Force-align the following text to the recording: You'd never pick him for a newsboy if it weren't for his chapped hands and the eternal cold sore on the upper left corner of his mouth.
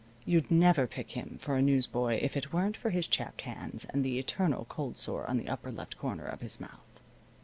You'd 0.25 0.49
never 0.49 0.87
pick 0.87 1.11
him 1.11 1.37
for 1.39 1.53
a 1.55 1.61
newsboy 1.61 2.17
if 2.23 2.35
it 2.35 2.51
weren't 2.51 2.75
for 2.75 2.89
his 2.89 3.07
chapped 3.07 3.41
hands 3.41 3.85
and 3.85 4.03
the 4.03 4.17
eternal 4.17 4.65
cold 4.65 4.97
sore 4.97 5.29
on 5.29 5.37
the 5.37 5.47
upper 5.47 5.71
left 5.71 5.95
corner 5.99 6.25
of 6.25 6.41
his 6.41 6.59
mouth. 6.59 6.99